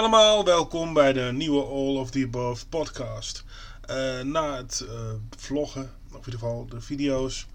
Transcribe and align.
allemaal, 0.00 0.44
welkom 0.44 0.92
bij 0.92 1.12
de 1.12 1.30
nieuwe 1.32 1.62
All 1.64 1.96
of 1.96 2.10
the 2.10 2.24
Above 2.24 2.66
podcast. 2.66 3.44
Uh, 3.90 4.20
na 4.20 4.56
het 4.56 4.86
uh, 4.88 5.12
vloggen, 5.36 5.82
of 6.08 6.10
in 6.10 6.16
ieder 6.16 6.32
geval 6.32 6.66
de 6.66 6.80
video's 6.80 7.46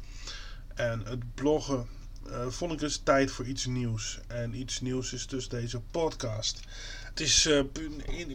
en 0.75 1.05
het 1.05 1.35
bloggen, 1.35 1.87
uh, 2.27 2.47
vond 2.47 2.71
ik 2.71 2.79
dus 2.79 2.97
tijd 3.03 3.31
voor 3.31 3.45
iets 3.45 3.65
nieuws. 3.65 4.19
En 4.27 4.59
iets 4.59 4.81
nieuws 4.81 5.13
is 5.13 5.27
dus 5.27 5.49
deze 5.49 5.79
podcast. 5.91 6.59
Het, 7.03 7.19
is, 7.19 7.49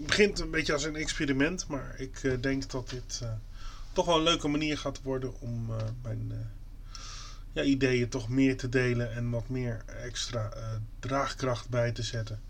begint 0.07 0.41
een 0.41 0.51
beetje 0.51 0.73
als 0.73 0.85
een 0.85 0.97
experiment, 0.97 1.67
maar 1.69 1.95
ik 1.99 2.43
denk 2.43 2.71
dat 2.71 2.91
dit 2.91 3.23
toch 3.93 4.07
wel 4.07 4.17
een 4.17 4.23
leuke 4.23 4.49
manier 4.49 4.79
gaat 4.79 5.03
worden 5.03 5.41
om 5.41 5.71
mijn 6.03 6.53
ja, 7.53 7.63
ideeën 7.63 8.09
toch 8.09 8.29
meer 8.29 8.57
te 8.57 8.69
delen 8.69 9.13
en 9.13 9.31
wat 9.31 9.49
meer 9.49 9.83
extra 10.03 10.53
draagkracht 11.01 11.69
bij 11.69 11.93
te 11.93 12.03
zetten. 12.03 12.41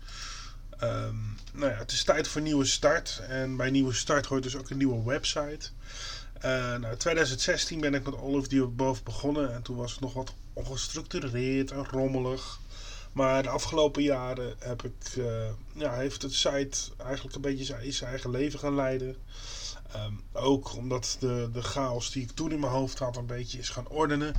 Um, 0.83 1.37
nou 1.53 1.71
ja, 1.71 1.77
het 1.77 1.91
is 1.91 2.03
tijd 2.03 2.27
voor 2.27 2.41
nieuwe 2.41 2.65
start. 2.65 3.21
En 3.27 3.57
bij 3.57 3.69
nieuwe 3.69 3.93
start 3.93 4.25
hoort 4.25 4.43
dus 4.43 4.55
ook 4.55 4.69
een 4.69 4.77
nieuwe 4.77 5.03
website. 5.03 5.69
Uh, 6.45 6.75
nou, 6.75 6.95
2016 6.95 7.79
ben 7.79 7.93
ik 7.93 8.03
met 8.05 8.15
All 8.15 8.33
of 8.33 8.47
the 8.47 8.61
Above 8.61 9.03
begonnen. 9.03 9.53
En 9.53 9.61
toen 9.61 9.75
was 9.75 9.91
het 9.91 9.99
nog 9.99 10.13
wat 10.13 10.33
ongestructureerd 10.53 11.71
en 11.71 11.85
rommelig. 11.85 12.59
Maar 13.11 13.43
de 13.43 13.49
afgelopen 13.49 14.03
jaren 14.03 14.55
heb 14.59 14.83
ik, 14.83 15.15
uh, 15.17 15.25
ja, 15.73 15.93
heeft 15.93 16.21
het 16.21 16.33
site 16.33 16.77
eigenlijk 16.97 17.35
een 17.35 17.41
beetje 17.41 17.63
zijn, 17.91 18.09
eigen 18.09 18.31
leven 18.31 18.59
gaan 18.59 18.75
leiden. 18.75 19.15
Um, 19.95 20.21
ook 20.33 20.75
omdat 20.75 21.17
de, 21.19 21.49
de 21.53 21.61
chaos 21.61 22.11
die 22.11 22.23
ik 22.23 22.31
toen 22.31 22.51
in 22.51 22.59
mijn 22.59 22.71
hoofd 22.71 22.99
had 22.99 23.17
een 23.17 23.25
beetje 23.25 23.59
is 23.59 23.69
gaan 23.69 23.87
ordenen. 23.87 24.33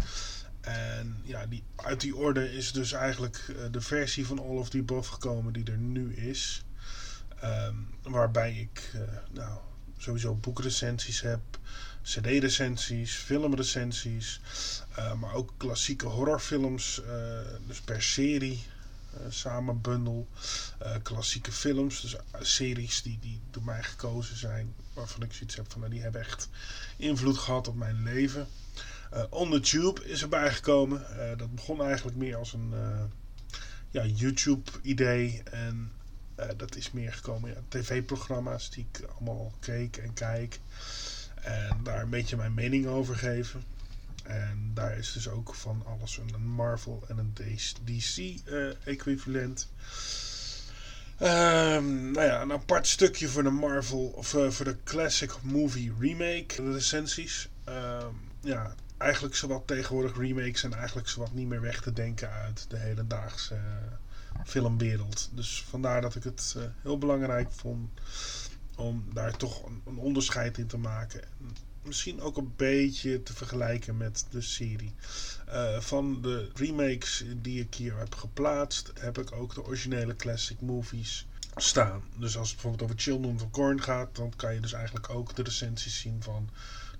En 0.63 1.21
ja, 1.25 1.47
die, 1.47 1.63
uit 1.77 2.01
die 2.01 2.17
orde 2.17 2.53
is 2.53 2.73
dus 2.73 2.93
eigenlijk 2.93 3.45
uh, 3.51 3.57
de 3.71 3.81
versie 3.81 4.27
van 4.27 4.39
All 4.39 4.57
of 4.57 4.69
the 4.69 4.79
Above 4.79 5.13
gekomen 5.13 5.53
die 5.53 5.65
er 5.65 5.79
nu 5.79 6.15
is. 6.15 6.65
Um, 7.45 7.89
waarbij 8.03 8.55
ik 8.55 8.91
uh, 8.95 9.01
nou, 9.33 9.59
sowieso 9.99 10.35
boekrecensies 10.35 11.21
heb, 11.21 11.41
cd-recensies, 12.03 13.15
filmrecensies, 13.15 14.41
uh, 14.99 15.15
maar 15.15 15.35
ook 15.35 15.55
klassieke 15.57 16.07
horrorfilms, 16.07 17.03
dus 17.67 17.81
per 17.81 18.03
serie 18.03 18.63
samenbundel. 19.29 20.29
klassieke 21.03 21.53
films, 21.53 22.01
dus 22.01 22.17
series 22.41 23.03
die, 23.03 23.19
die 23.21 23.41
door 23.51 23.63
mij 23.63 23.83
gekozen 23.83 24.37
zijn, 24.37 24.75
waarvan 24.93 25.23
ik 25.23 25.33
zoiets 25.33 25.57
heb 25.57 25.71
van 25.73 25.81
nou, 25.81 25.93
die 25.93 26.03
hebben 26.03 26.21
echt 26.21 26.49
invloed 26.97 27.39
gehad 27.39 27.69
op 27.69 27.77
mijn 27.77 28.03
leven. 28.03 28.47
Uh, 29.15 29.23
On 29.31 29.51
the 29.51 29.61
Tube 29.61 30.05
is 30.05 30.23
erbij 30.23 30.53
gekomen. 30.53 31.07
Uh, 31.11 31.17
dat 31.37 31.55
begon 31.55 31.83
eigenlijk 31.83 32.17
meer 32.17 32.37
als 32.37 32.53
een 32.53 32.71
uh, 32.75 33.03
ja, 33.91 34.05
YouTube-idee. 34.05 35.43
En 35.51 35.93
dat 36.57 36.77
is 36.77 36.91
meer 36.91 37.13
gekomen. 37.13 37.51
Ja, 37.51 37.57
TV-programma's 37.69 38.71
die 38.71 38.87
ik 38.91 39.05
allemaal 39.17 39.53
keek 39.61 39.97
en 39.97 40.13
kijk. 40.13 40.61
En 41.35 41.81
daar 41.83 42.03
een 42.03 42.11
beetje 42.11 42.37
mijn 42.37 42.55
mening 42.55 42.87
over 42.87 43.17
geven. 43.17 43.63
En 44.23 44.71
daar 44.75 44.99
is 44.99 45.13
dus 45.13 45.29
ook 45.29 45.55
van 45.55 45.83
alles 45.87 46.19
een 46.19 46.47
Marvel 46.47 47.05
en 47.09 47.19
een 47.19 47.35
DC-equivalent. 47.85 49.69
Um, 51.21 52.11
nou 52.11 52.27
ja, 52.27 52.43
een 52.43 52.53
apart 52.53 52.87
stukje 52.87 53.29
voor 53.29 53.43
de 53.43 53.51
Marvel 53.51 54.05
of 54.07 54.29
voor 54.29 54.65
de 54.65 54.77
Classic 54.85 55.33
Movie 55.43 55.93
Remake, 55.99 56.73
recensies. 56.73 57.49
Um, 57.69 58.21
ja, 58.41 58.75
eigenlijk 59.03 59.35
zowat 59.35 59.67
tegenwoordig 59.67 60.17
remakes 60.17 60.61
zijn 60.61 60.75
eigenlijk 60.75 61.09
zowat 61.09 61.33
niet 61.33 61.49
meer 61.49 61.61
weg 61.61 61.81
te 61.81 61.93
denken 61.93 62.31
uit 62.31 62.67
de 62.69 62.77
hedendaagse 62.77 63.55
uh, 63.55 63.61
filmwereld. 64.45 65.31
Dus 65.33 65.65
vandaar 65.69 66.01
dat 66.01 66.15
ik 66.15 66.25
het 66.25 66.55
uh, 66.57 66.63
heel 66.83 66.99
belangrijk 66.99 67.53
vond 67.53 67.91
om 68.77 69.05
daar 69.13 69.37
toch 69.37 69.67
een, 69.67 69.97
onderscheid 69.97 70.59
in 70.59 70.67
te 70.67 70.79
maken. 70.79 71.21
Misschien 71.83 72.21
ook 72.21 72.37
een 72.37 72.53
beetje 72.57 73.23
te 73.23 73.35
vergelijken 73.35 73.97
met 73.97 74.27
de 74.31 74.41
serie. 74.41 74.95
Uh, 75.49 75.81
van 75.81 76.23
de 76.23 76.51
remakes 76.55 77.25
die 77.37 77.61
ik 77.61 77.75
hier 77.75 77.99
heb 77.99 78.15
geplaatst, 78.15 78.93
heb 79.01 79.19
ik 79.19 79.33
ook 79.33 79.55
de 79.55 79.65
originele 79.65 80.17
classic 80.17 80.61
movies 80.61 81.27
staan. 81.57 82.03
Dus 82.17 82.37
als 82.37 82.47
het 82.47 82.57
bijvoorbeeld 82.57 82.91
over 82.91 83.03
Children 83.03 83.35
of 83.35 83.41
the 83.41 83.51
Corn 83.51 83.83
gaat, 83.83 84.17
dan 84.17 84.33
kan 84.37 84.55
je 84.55 84.61
dus 84.61 84.73
eigenlijk 84.73 85.11
ook 85.11 85.37
de 85.37 85.43
recensies 85.43 86.01
zien 86.01 86.23
van 86.23 86.51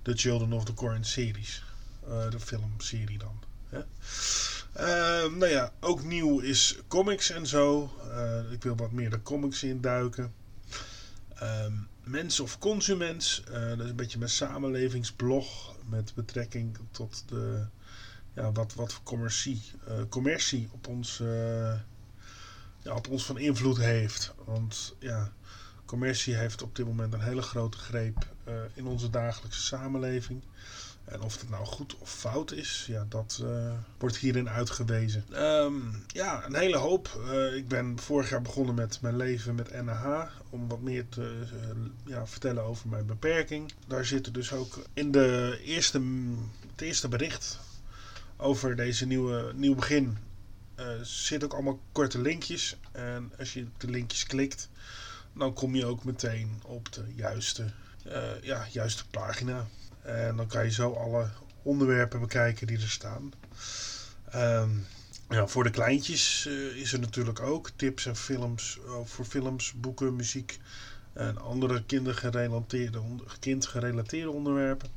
de 0.01 0.13
Children 0.13 0.53
of 0.53 0.65
the 0.65 0.73
Corn 0.73 1.05
series. 1.05 1.63
Uh, 2.07 2.29
de 2.29 2.39
filmserie 2.39 3.17
dan. 3.17 3.43
Hè? 3.69 3.79
Uh, 4.77 5.31
nou 5.37 5.47
ja, 5.47 5.71
ook 5.79 6.03
nieuw 6.03 6.39
is 6.39 6.79
comics 6.87 7.29
en 7.29 7.47
zo. 7.47 7.93
Uh, 8.07 8.51
ik 8.51 8.63
wil 8.63 8.75
wat 8.75 8.91
meer 8.91 9.09
de 9.09 9.21
comics 9.21 9.63
induiken. 9.63 10.33
Ehm, 11.35 11.73
mens 12.03 12.39
of 12.39 12.59
consument, 12.59 13.43
dat 13.45 13.79
is 13.79 13.89
een 13.89 13.95
beetje 13.95 14.17
mijn 14.17 14.29
samenlevingsblog 14.29 15.75
met 15.89 16.13
betrekking 16.15 16.77
tot 16.91 17.23
de, 17.27 17.65
ja, 18.33 18.51
wat, 18.51 18.73
wat 18.73 18.93
voor 18.93 19.03
commercie, 19.03 19.61
commercie 20.09 20.69
op 20.71 20.87
ons, 20.87 21.17
ja, 22.83 22.95
op 22.95 23.07
ons 23.09 23.25
van 23.25 23.37
invloed 23.37 23.77
heeft. 23.77 24.33
Want 24.45 24.95
ja, 24.99 25.31
commercie 25.85 26.35
heeft 26.35 26.61
op 26.61 26.75
dit 26.75 26.85
moment 26.85 27.13
een 27.13 27.21
hele 27.21 27.41
grote 27.41 27.77
greep 27.77 28.27
in 28.73 28.85
onze 28.85 29.09
dagelijkse 29.09 29.61
samenleving. 29.61 30.41
En 31.03 31.21
of 31.21 31.39
het 31.39 31.49
nou 31.49 31.65
goed 31.65 31.97
of 31.97 32.09
fout 32.09 32.51
is, 32.51 32.85
ja, 32.87 33.05
dat 33.09 33.39
uh, 33.43 33.73
wordt 33.97 34.17
hierin 34.17 34.49
uitgewezen. 34.49 35.25
Um, 35.43 36.03
ja, 36.07 36.45
een 36.45 36.55
hele 36.55 36.77
hoop. 36.77 37.21
Uh, 37.25 37.55
ik 37.55 37.67
ben 37.67 37.99
vorig 37.99 38.29
jaar 38.29 38.41
begonnen 38.41 38.75
met 38.75 39.01
mijn 39.01 39.17
leven 39.17 39.55
met 39.55 39.71
NH. 39.71 40.25
Om 40.49 40.67
wat 40.67 40.81
meer 40.81 41.09
te 41.09 41.43
ja, 42.05 42.27
vertellen 42.27 42.63
over 42.63 42.89
mijn 42.89 43.05
beperking. 43.05 43.73
Daar 43.87 44.05
zitten 44.05 44.33
dus 44.33 44.53
ook 44.53 44.83
in 44.93 45.11
de 45.11 45.59
eerste, 45.63 46.01
het 46.71 46.81
eerste 46.81 47.07
bericht 47.07 47.59
over 48.37 48.75
deze 48.75 49.05
nieuwe 49.05 49.51
nieuw 49.55 49.75
begin. 49.75 50.17
zit 51.01 51.43
ook 51.43 51.53
allemaal 51.53 51.79
korte 51.91 52.21
linkjes. 52.21 52.77
En 52.91 53.31
als 53.39 53.53
je 53.53 53.67
de 53.77 53.89
linkjes 53.89 54.25
klikt, 54.25 54.69
dan 55.33 55.53
kom 55.53 55.75
je 55.75 55.85
ook 55.85 56.03
meteen 56.03 56.61
op 56.65 56.91
de 56.91 57.03
juiste, 57.15 57.71
ja, 58.41 58.67
juiste 58.71 59.07
pagina. 59.07 59.67
En 60.03 60.35
dan 60.35 60.47
kan 60.47 60.63
je 60.63 60.71
zo 60.71 60.93
alle 60.93 61.27
onderwerpen 61.61 62.19
bekijken 62.19 62.67
die 62.67 62.77
er 62.77 62.89
staan. 62.89 63.31
Um, 64.35 64.85
ja, 65.29 65.47
voor 65.47 65.63
de 65.63 65.69
kleintjes 65.69 66.45
uh, 66.47 66.75
is 66.75 66.93
er 66.93 66.99
natuurlijk 66.99 67.39
ook 67.39 67.69
tips 67.75 68.05
en 68.05 68.15
films 68.15 68.79
uh, 68.85 68.91
voor 69.03 69.25
films, 69.25 69.73
boeken, 69.73 70.15
muziek 70.15 70.59
en 71.13 71.37
andere 71.37 71.83
kindergerelateerde, 71.83 73.01
kindgerelateerde 73.39 74.31
onderwerpen. 74.31 74.89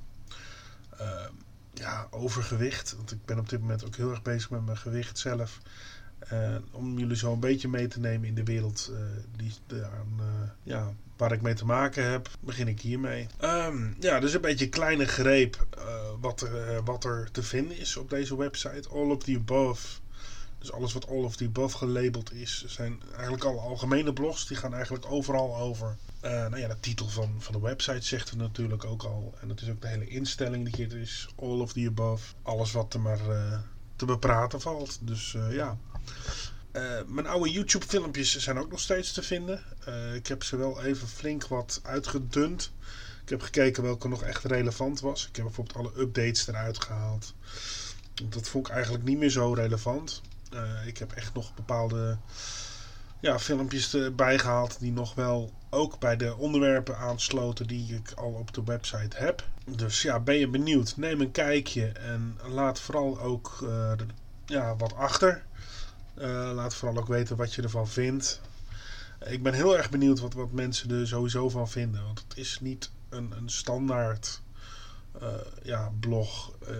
Uh, 1.00 1.26
ja, 1.72 2.06
overgewicht. 2.10 2.96
Want 2.96 3.12
ik 3.12 3.24
ben 3.24 3.38
op 3.38 3.48
dit 3.48 3.60
moment 3.60 3.84
ook 3.84 3.96
heel 3.96 4.10
erg 4.10 4.22
bezig 4.22 4.50
met 4.50 4.64
mijn 4.64 4.76
gewicht 4.76 5.18
zelf. 5.18 5.60
Om 6.70 6.98
jullie 6.98 7.16
zo 7.16 7.32
een 7.32 7.40
beetje 7.40 7.68
mee 7.68 7.86
te 7.86 8.00
nemen 8.00 8.28
in 8.28 8.34
de 8.34 8.44
wereld 8.44 8.90
uh, 8.92 8.98
die, 9.36 9.54
aan, 9.84 10.20
uh, 10.20 10.50
ja, 10.62 10.92
waar 11.16 11.32
ik 11.32 11.42
mee 11.42 11.54
te 11.54 11.64
maken 11.64 12.10
heb, 12.10 12.28
begin 12.40 12.68
ik 12.68 12.80
hiermee. 12.80 13.26
Um, 13.40 13.96
ja, 14.00 14.20
dus 14.20 14.34
een 14.34 14.40
beetje 14.40 14.68
kleine 14.68 15.06
greep 15.06 15.66
wat, 16.20 16.40
er, 16.40 16.84
wat 16.84 17.04
er 17.04 17.28
te 17.32 17.42
vinden 17.42 17.78
is 17.78 17.96
op 17.96 18.10
deze 18.10 18.36
website. 18.36 18.88
All 18.88 19.10
of 19.10 19.22
the 19.22 19.36
above. 19.36 19.98
Dus 20.58 20.72
alles 20.72 20.92
wat 20.92 21.08
all 21.08 21.22
of 21.24 21.36
the 21.36 21.44
above 21.44 21.76
gelabeld 21.76 22.32
is, 22.32 22.64
zijn 22.66 23.02
eigenlijk 23.12 23.44
alle 23.44 23.60
algemene 23.60 24.12
blogs. 24.12 24.46
Die 24.46 24.56
gaan 24.56 24.74
eigenlijk 24.74 25.10
overal 25.10 25.56
over. 25.56 25.96
nou 26.20 26.58
ja, 26.58 26.68
de 26.68 26.80
titel 26.80 27.08
van, 27.08 27.34
van 27.38 27.52
de 27.54 27.60
website 27.60 28.06
zegt 28.06 28.30
het 28.30 28.38
natuurlijk 28.38 28.84
ook 28.84 29.02
al. 29.02 29.34
En 29.40 29.48
dat 29.48 29.60
is 29.60 29.70
ook 29.70 29.80
de 29.80 29.88
hele 29.88 30.08
instelling 30.08 30.64
die 30.64 30.86
hier 30.86 31.00
is. 31.00 31.28
All 31.36 31.60
of 31.60 31.72
the 31.72 31.86
above. 31.88 32.34
Alles 32.42 32.72
wat 32.72 32.94
er 32.94 33.00
maar 33.00 33.20
te 33.96 34.04
bepraten 34.04 34.60
valt. 34.60 34.98
Dus 35.00 35.36
ja. 35.50 35.76
Uh, 36.76 36.82
mijn 37.06 37.26
oude 37.26 37.50
YouTube 37.50 37.86
filmpjes 37.86 38.36
zijn 38.36 38.58
ook 38.58 38.70
nog 38.70 38.80
steeds 38.80 39.12
te 39.12 39.22
vinden. 39.22 39.62
Uh, 39.88 40.14
ik 40.14 40.26
heb 40.26 40.42
ze 40.42 40.56
wel 40.56 40.82
even 40.82 41.08
flink 41.08 41.46
wat 41.46 41.80
uitgedund. 41.82 42.72
Ik 43.22 43.28
heb 43.28 43.42
gekeken 43.42 43.82
welke 43.82 44.08
nog 44.08 44.22
echt 44.22 44.44
relevant 44.44 45.00
was. 45.00 45.28
Ik 45.28 45.36
heb 45.36 45.44
bijvoorbeeld 45.44 45.76
alle 45.76 46.02
updates 46.02 46.46
eruit 46.46 46.84
gehaald. 46.84 47.34
Dat 48.28 48.48
vond 48.48 48.66
ik 48.66 48.72
eigenlijk 48.72 49.04
niet 49.04 49.18
meer 49.18 49.30
zo 49.30 49.52
relevant. 49.52 50.20
Uh, 50.54 50.86
ik 50.86 50.98
heb 50.98 51.12
echt 51.12 51.34
nog 51.34 51.54
bepaalde 51.54 52.18
ja, 53.20 53.38
filmpjes 53.38 53.94
erbij 53.94 54.38
gehaald 54.38 54.80
die 54.80 54.92
nog 54.92 55.14
wel 55.14 55.52
ook 55.70 55.98
bij 55.98 56.16
de 56.16 56.36
onderwerpen 56.36 56.96
aansloten 56.98 57.66
die 57.66 57.94
ik 57.94 58.12
al 58.12 58.32
op 58.32 58.54
de 58.54 58.64
website 58.64 59.16
heb. 59.16 59.44
Dus 59.64 60.02
ja, 60.02 60.20
ben 60.20 60.36
je 60.36 60.48
benieuwd? 60.48 60.96
Neem 60.96 61.20
een 61.20 61.30
kijkje 61.30 61.86
en 61.86 62.38
laat 62.48 62.80
vooral 62.80 63.20
ook 63.20 63.58
ja, 64.46 64.76
wat 64.76 64.94
achter. 64.94 65.44
Uh, 66.18 66.50
laat 66.54 66.74
vooral 66.74 66.98
ook 66.98 67.08
weten 67.08 67.36
wat 67.36 67.54
je 67.54 67.62
ervan 67.62 67.88
vindt. 67.88 68.40
Ik 69.24 69.42
ben 69.42 69.52
heel 69.52 69.76
erg 69.76 69.90
benieuwd 69.90 70.20
wat, 70.20 70.34
wat 70.34 70.52
mensen 70.52 70.90
er 70.90 71.06
sowieso 71.06 71.48
van 71.48 71.68
vinden. 71.68 72.02
Want 72.02 72.24
het 72.28 72.38
is 72.38 72.60
niet 72.60 72.90
een, 73.08 73.32
een 73.36 73.48
standaard 73.48 74.40
uh, 75.22 75.28
ja, 75.62 75.92
blog. 76.00 76.52
Uh, 76.70 76.76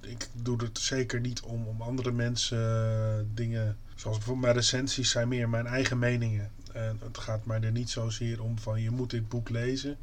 ik 0.00 0.28
doe 0.32 0.62
het 0.62 0.78
zeker 0.78 1.20
niet 1.20 1.40
om, 1.40 1.66
om 1.66 1.82
andere 1.82 2.12
mensen 2.12 3.30
dingen. 3.34 3.76
Zoals 3.94 4.16
bijvoorbeeld 4.16 4.46
mijn 4.46 4.56
recensies 4.56 5.10
zijn 5.10 5.28
meer 5.28 5.48
mijn 5.48 5.66
eigen 5.66 5.98
meningen. 5.98 6.50
En 6.72 7.00
het 7.02 7.18
gaat 7.18 7.46
mij 7.46 7.60
er 7.60 7.72
niet 7.72 7.90
zozeer 7.90 8.42
om 8.42 8.58
van 8.58 8.82
je 8.82 8.90
moet 8.90 9.10
dit 9.10 9.28
boek 9.28 9.48
lezen. 9.48 9.96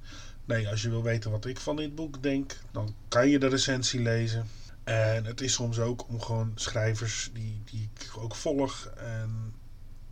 Nee, 0.46 0.70
als 0.70 0.82
je 0.82 0.90
wil 0.90 1.04
weten 1.04 1.32
wat 1.32 1.46
ik 1.46 1.60
van 1.60 1.76
dit 1.76 1.96
boek 1.96 2.24
denk, 2.24 2.58
dan 2.72 2.96
kan 3.08 3.30
je 3.30 3.40
de 3.40 3.48
recensie 3.48 4.02
lezen. 4.02 4.46
En 4.88 5.26
het 5.26 5.42
is 5.42 5.54
soms 5.54 5.80
ook 5.80 6.08
om 6.08 6.22
gewoon 6.22 6.52
schrijvers 6.56 7.30
die, 7.34 7.62
die 7.66 7.90
ik 7.94 8.10
ook 8.18 8.36
volg. 8.36 8.86
En 8.98 9.54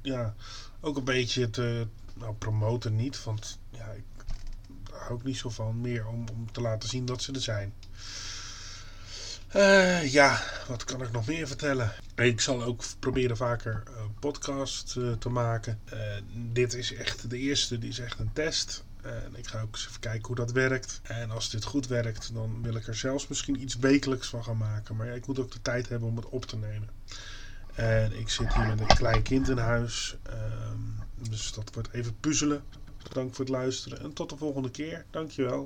ja, 0.02 0.36
ook 0.80 0.98
een 0.98 1.04
beetje 1.04 1.50
te 1.50 1.88
nou, 2.14 2.34
promoten 2.34 2.96
niet. 2.96 3.24
Want 3.24 3.60
ja, 3.70 3.86
ik 3.86 4.04
hou 4.92 5.14
ook 5.14 5.24
niet 5.24 5.38
zo 5.38 5.50
van 5.50 5.82
meer 5.82 6.08
om, 6.08 6.26
om 6.34 6.52
te 6.52 6.62
laten 6.62 6.90
zien 6.90 7.06
dat 7.06 7.22
ze 7.22 7.34
er 7.34 7.42
zijn. 7.42 7.74
Uh, 9.56 10.12
ja, 10.12 10.42
wat 10.68 10.84
kan 10.84 11.02
ik 11.02 11.12
nog 11.12 11.28
meer 11.28 11.48
vertellen? 11.48 11.92
Ik 12.16 12.42
zal 12.42 12.64
ook 12.64 12.84
proberen 13.00 13.38
vaker 13.38 13.84
uh, 13.90 13.96
podcast 14.20 14.96
uh, 14.98 15.12
te 15.12 15.30
maken. 15.30 15.80
dit 16.52 16.74
is 16.74 16.94
echt 16.94 17.30
de 17.30 17.38
eerste, 17.38 17.78
die 17.78 17.90
is 17.90 18.00
echt 18.00 18.20
een 18.20 18.34
test. 18.34 18.84
En 19.06 19.36
ik 19.36 19.48
ga 19.48 19.62
ook 19.62 19.74
eens 19.76 19.88
even 19.88 20.00
kijken 20.00 20.28
hoe 20.28 20.36
dat 20.36 20.52
werkt. 20.52 21.00
En 21.04 21.32
als 21.32 21.50
dit 21.50 21.64
goed 21.64 21.88
werkt, 21.88 22.34
dan 22.34 22.62
wil 22.62 22.76
ik 22.76 22.88
er 22.88 22.96
zelfs 22.96 23.28
misschien 23.28 23.62
iets 23.62 23.76
wekelijks 23.76 24.28
van 24.28 24.44
gaan 24.44 24.58
maken. 24.58 24.96
Maar 24.96 25.08
ja, 25.08 25.14
ik 25.14 25.28
moet 25.28 25.40
ook 25.40 25.52
de 25.52 25.62
tijd 25.62 25.90
hebben 25.90 26.10
om 26.10 26.16
het 26.16 26.30
op 26.30 26.46
te 26.46 26.58
nemen. 26.58 26.90
En 27.74 28.20
ik 28.20 28.30
zit 28.30 28.54
hier 28.54 28.66
met 28.66 28.80
een 28.80 28.94
klein 28.94 29.22
kind 29.22 29.50
in 29.50 29.58
huis. 29.58 30.18
Um, 30.30 31.04
dus 31.30 31.52
dat 31.54 31.74
wordt 31.74 31.92
even 31.92 32.20
puzzelen. 32.20 32.64
Dank 33.12 33.36
voor 33.36 33.46
het 33.46 33.54
luisteren 33.54 34.00
en 34.00 34.14
tot 34.14 34.30
de 34.30 34.38
volgende 34.38 34.72
keer. 34.72 35.06
Dankjewel. 35.12 35.64